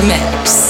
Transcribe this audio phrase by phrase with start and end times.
[0.00, 0.69] the mix.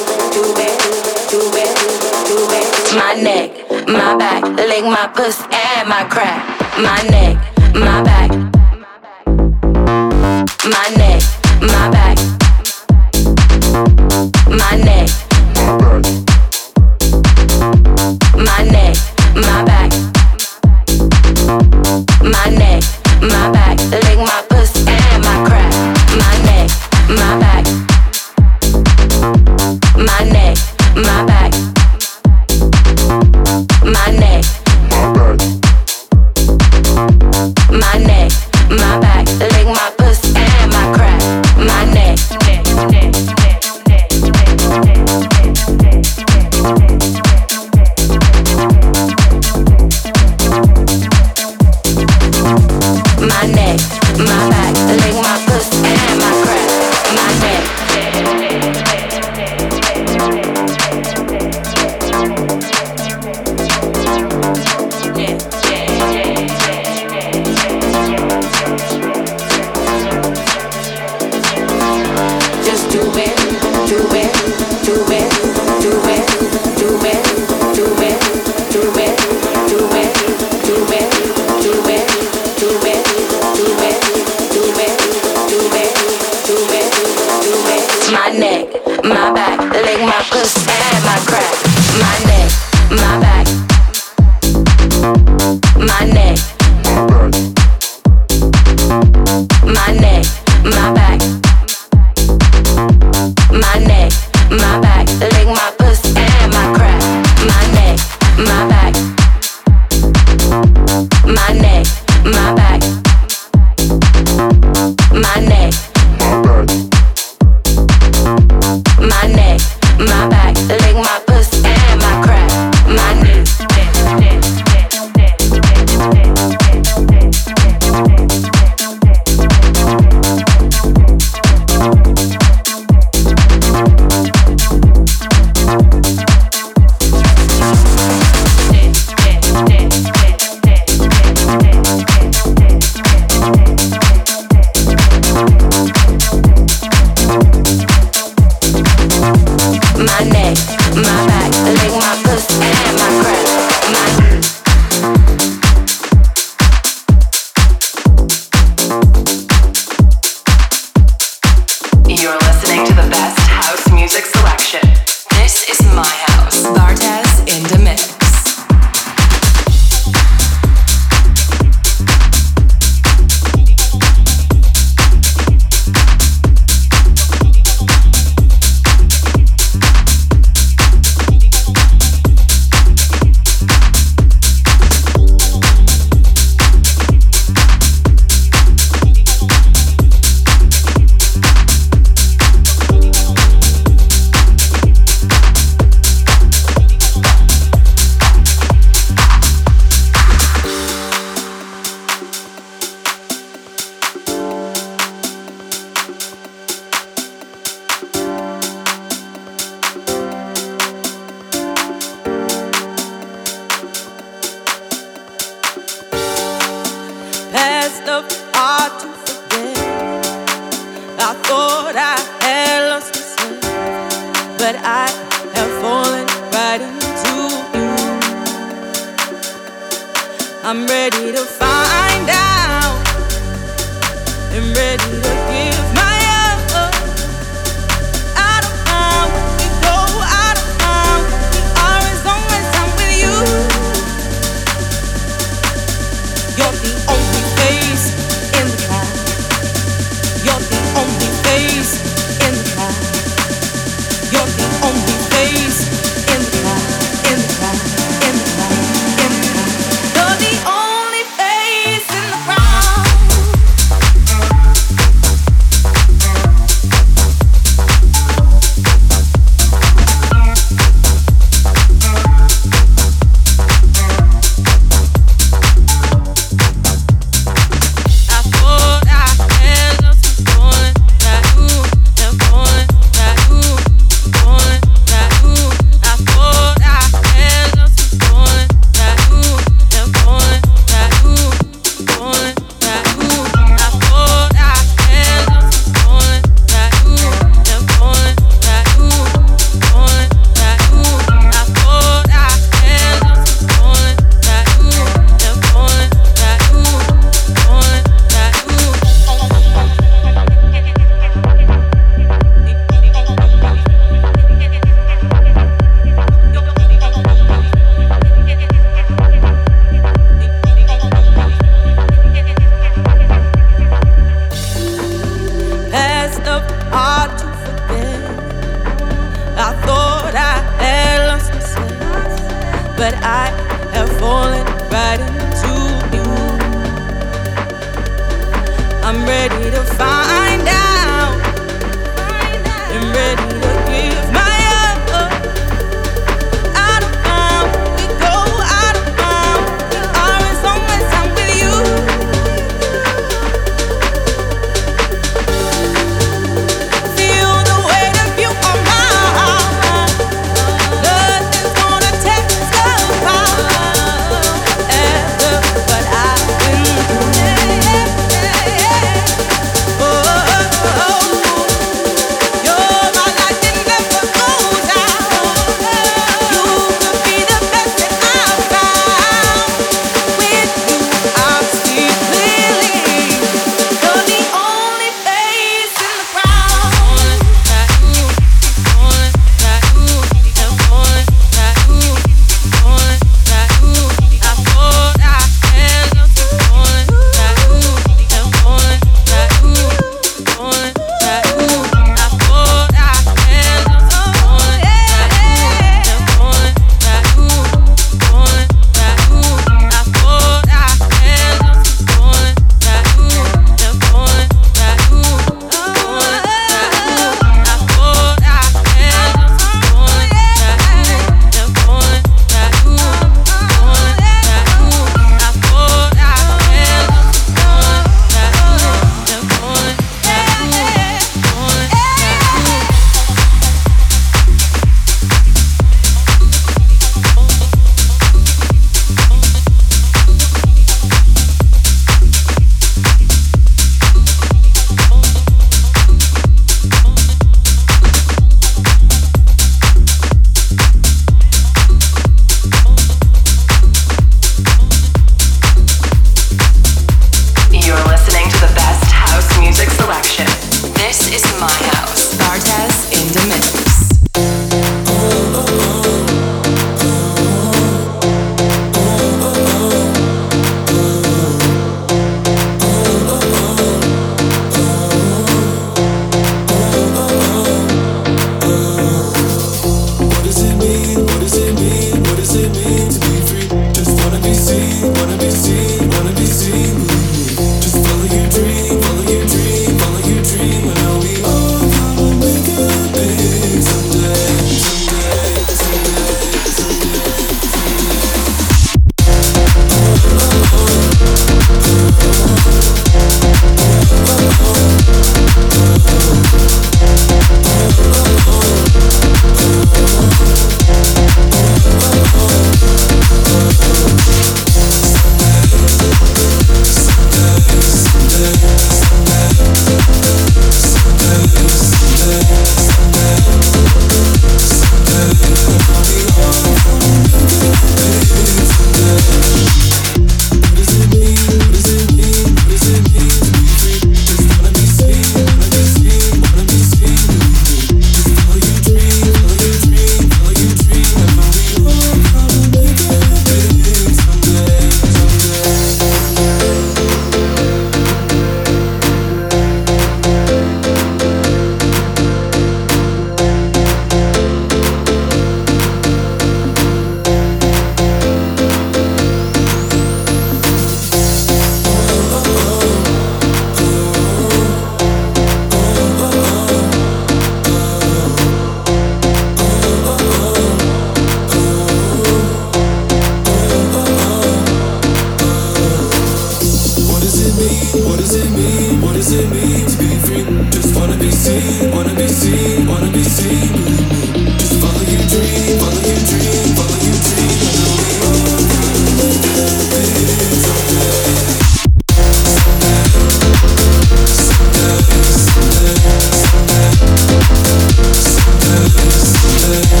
[599.71, 600.00] good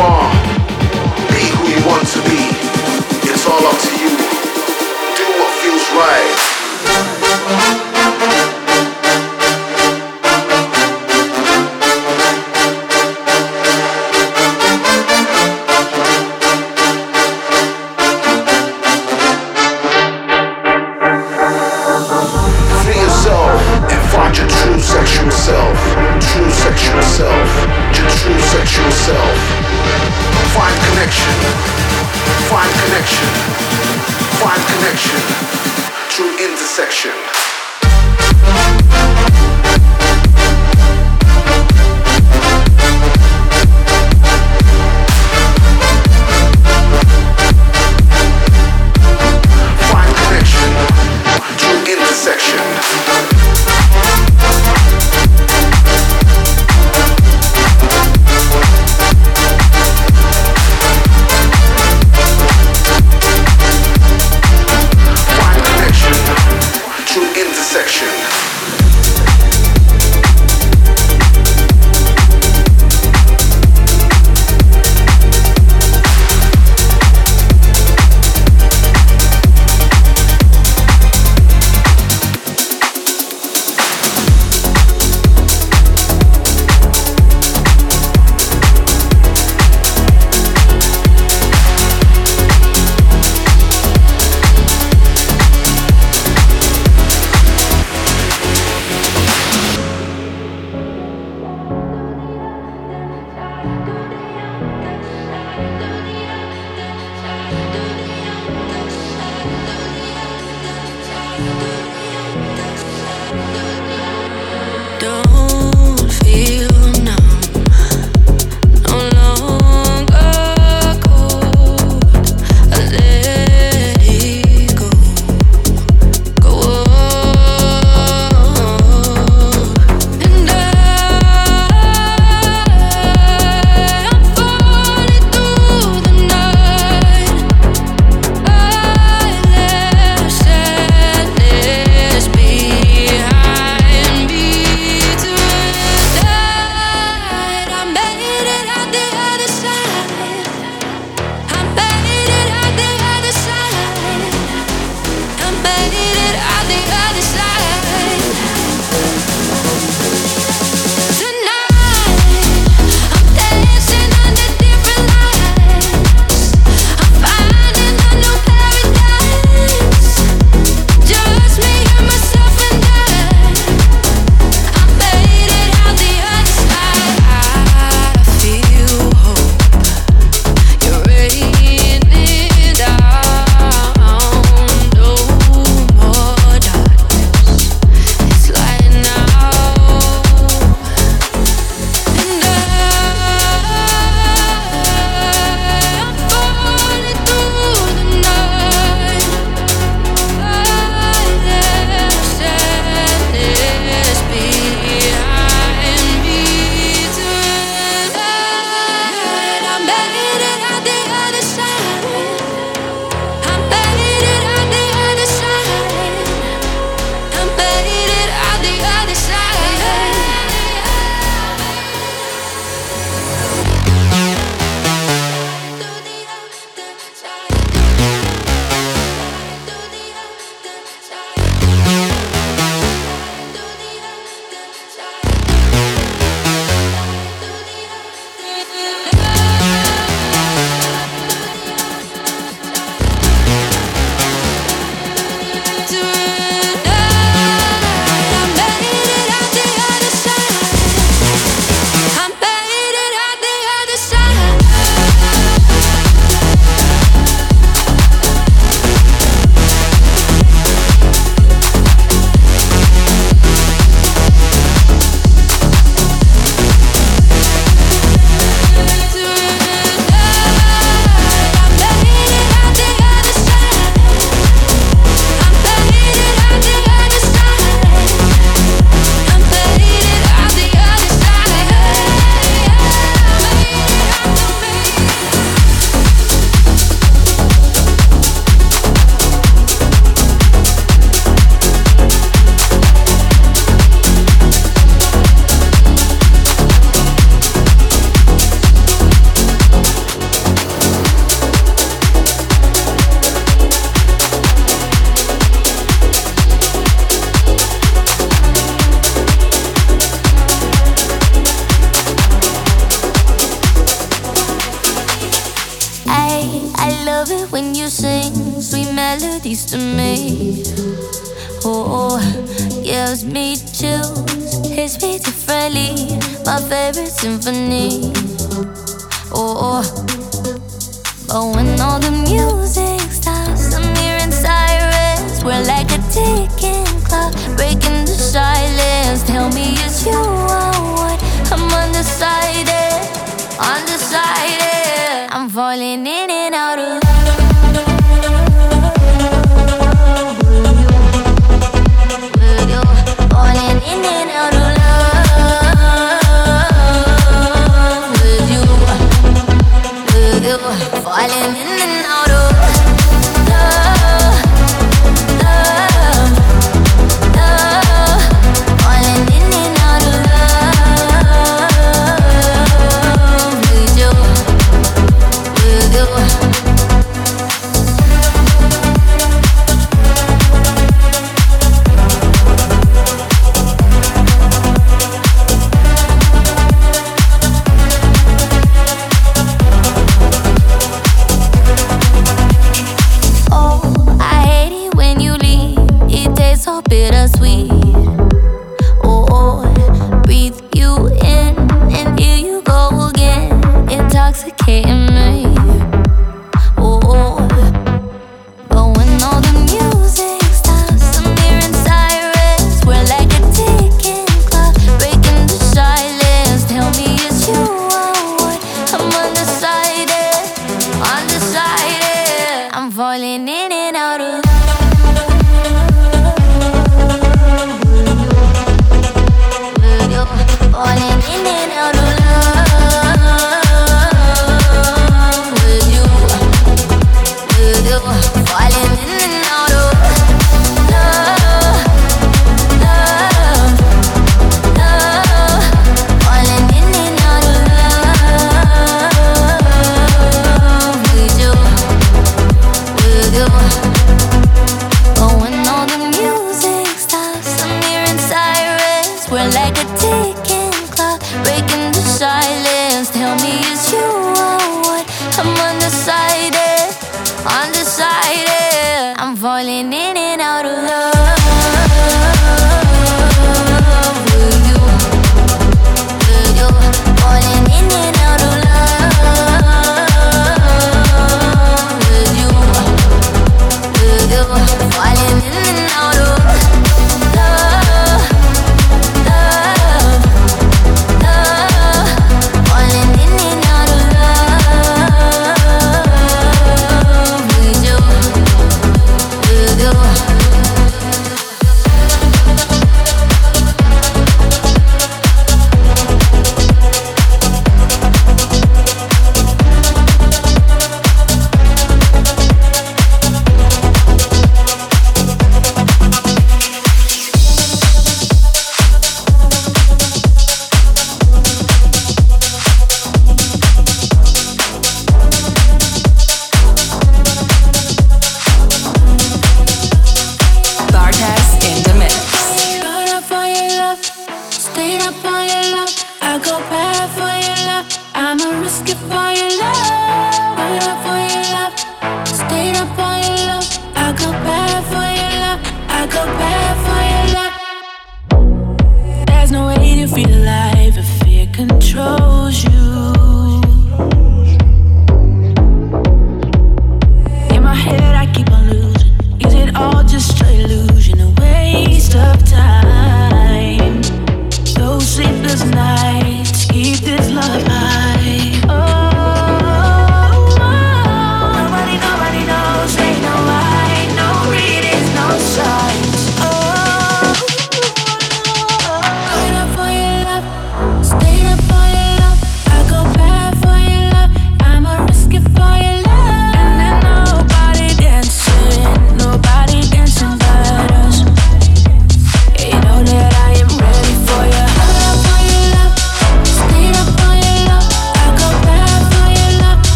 [0.00, 0.33] are.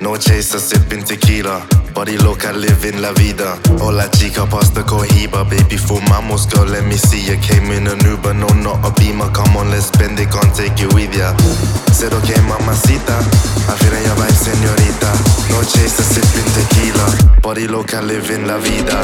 [0.00, 1.66] No chaser, sipping tequila.
[1.94, 3.58] Body loca, living la vida.
[3.80, 5.44] Hola chica, past the cohiba.
[5.48, 7.36] Baby, fumamos, girl, let me see you.
[7.38, 9.30] Came in an Uber, no, not a beamer.
[9.32, 11.36] Come on, let's spend it, can't take you with ya.
[11.92, 13.18] Said okay, mamacita.
[13.68, 15.10] I'm feeling your vibe, señorita.
[15.50, 17.40] No chaser, sipping tequila.
[17.42, 19.00] Body loca, living la vida.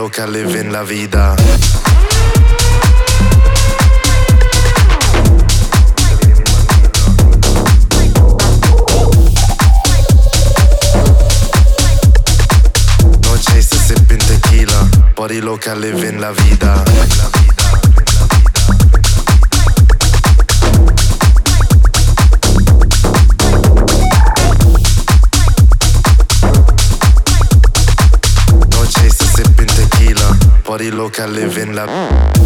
[0.00, 1.36] Loca, living la vida.
[13.20, 14.88] No chaser, sipping tequila.
[15.14, 16.82] Body loca, living la vida.
[30.80, 31.84] Body loca, living la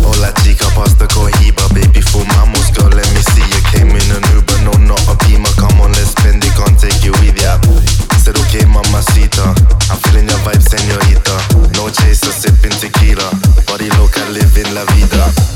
[0.03, 4.59] Hola chica, pasta cohiba Baby, fumamos, girl, let me see you Came in an Uber,
[4.65, 5.49] no, not a Beamer.
[5.57, 7.61] Come on, let's spend it, can't take you with ya.
[8.19, 9.55] Said okay, mamacita uh,
[9.89, 11.31] I'm feeling your vibe, señorita
[11.77, 13.31] No chaser, sipping tequila.
[13.69, 15.54] Body loca, living la vida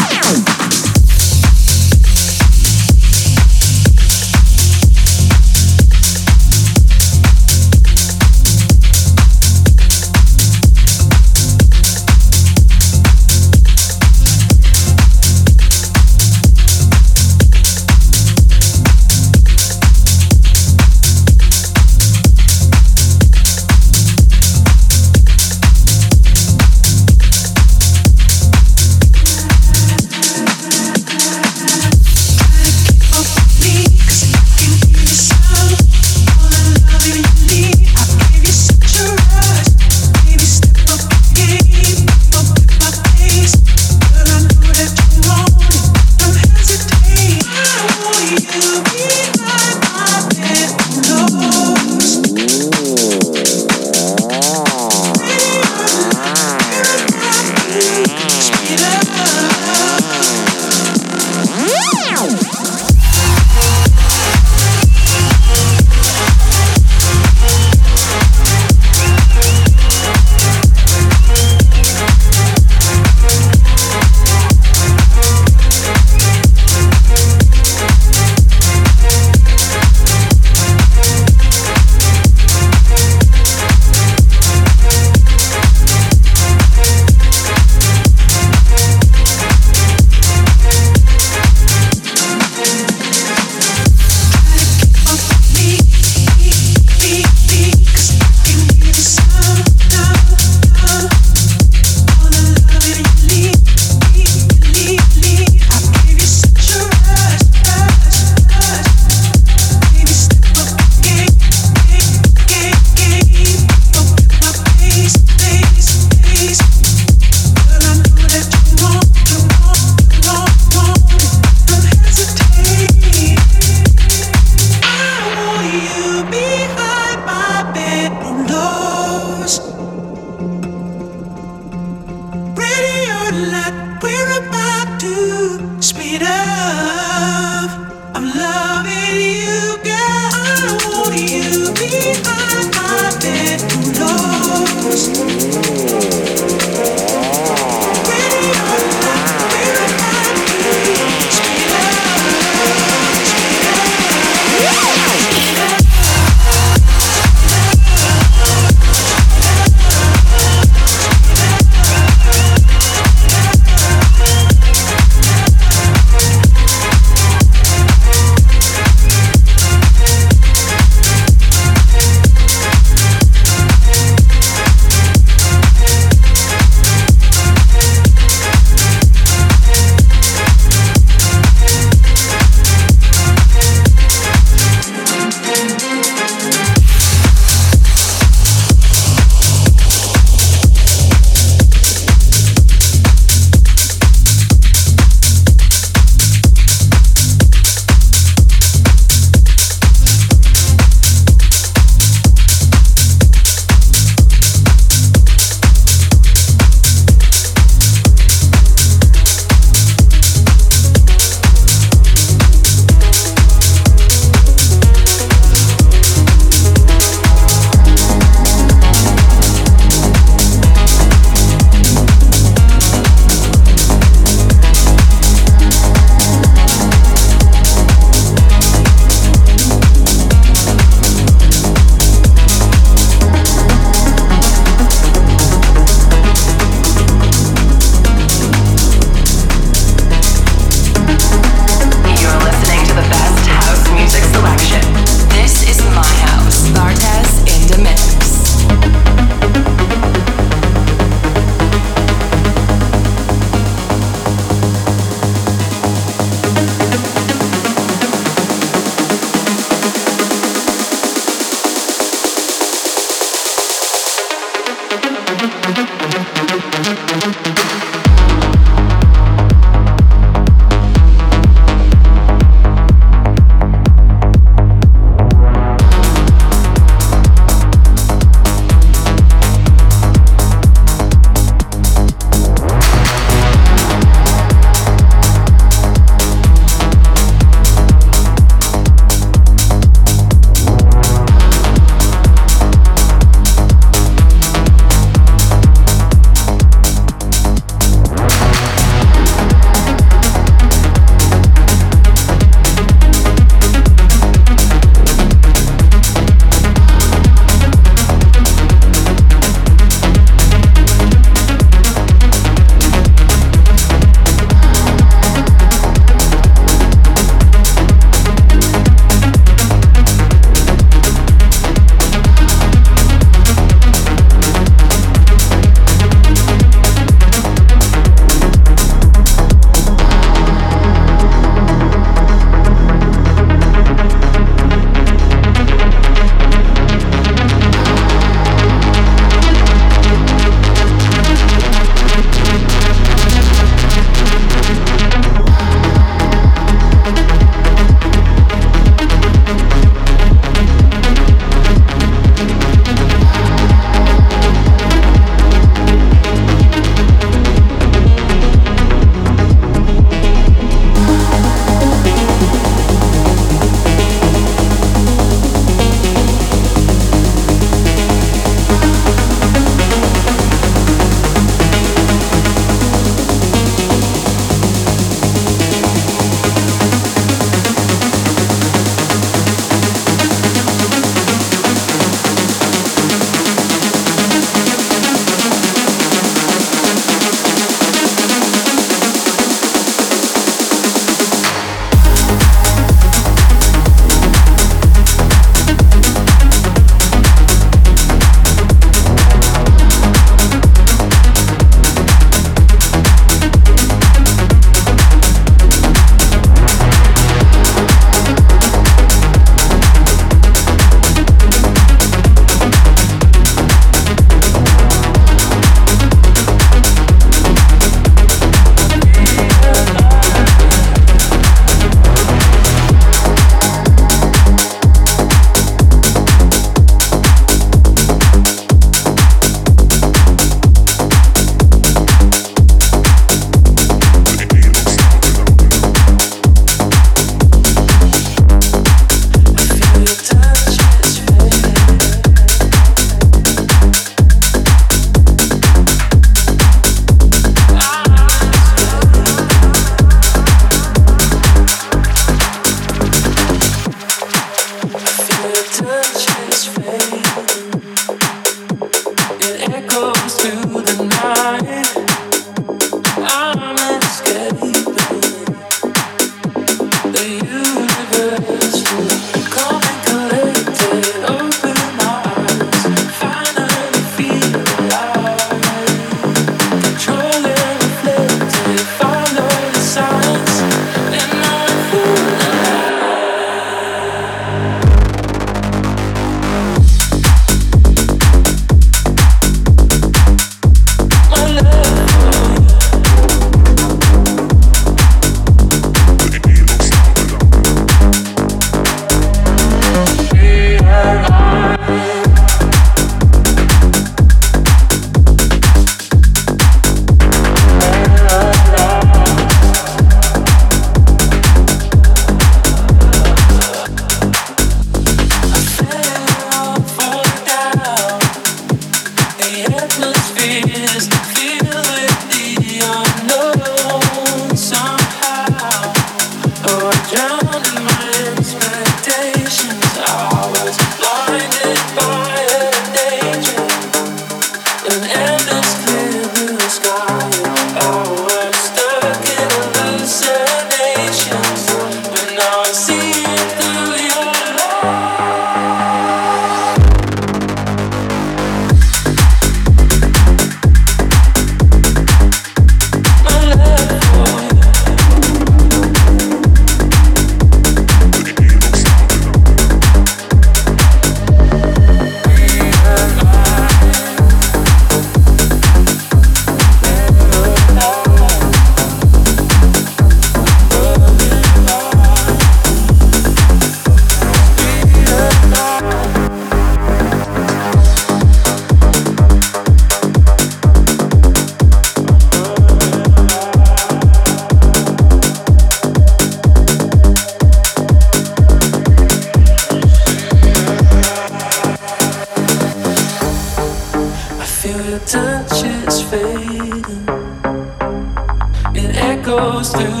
[599.71, 600.00] still